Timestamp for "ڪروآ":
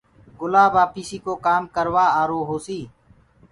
1.75-2.05